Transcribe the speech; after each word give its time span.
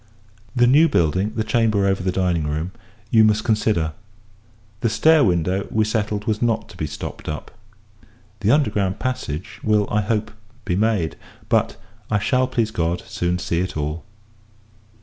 The 0.55 0.65
new 0.65 0.89
building 0.89 1.33
the 1.35 1.43
chamber 1.43 1.85
over 1.85 2.01
the 2.01 2.11
dining 2.11 2.47
room, 2.47 2.71
you 3.11 3.23
must 3.23 3.43
consider. 3.43 3.93
The 4.79 4.89
stair 4.89 5.23
window, 5.23 5.67
we 5.69 5.85
settled, 5.85 6.25
was 6.25 6.41
not 6.41 6.69
to 6.69 6.75
be 6.77 6.87
stopped 6.87 7.29
up. 7.29 7.51
The 8.39 8.49
underground 8.49 8.97
passage 8.97 9.59
will, 9.61 9.87
I 9.91 10.01
hope, 10.01 10.31
be 10.65 10.75
made; 10.75 11.17
but 11.49 11.77
I 12.09 12.17
shall, 12.17 12.47
please 12.47 12.71
God, 12.71 13.03
soon 13.05 13.37
see 13.37 13.59
it 13.59 13.77
all. 13.77 14.03